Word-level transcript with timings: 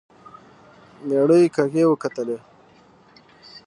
مېړه 1.07 1.37
يې 1.41 1.49
کږې 1.55 1.83
وکتلې. 1.87 2.37